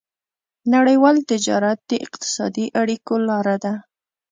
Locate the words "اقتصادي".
2.05-2.65